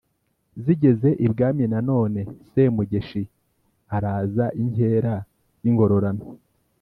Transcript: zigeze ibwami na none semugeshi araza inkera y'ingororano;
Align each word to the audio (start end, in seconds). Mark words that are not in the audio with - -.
zigeze 0.63 1.09
ibwami 1.25 1.63
na 1.73 1.79
none 1.89 2.19
semugeshi 2.51 3.21
araza 3.95 4.45
inkera 4.61 5.15
y'ingororano; 5.63 6.23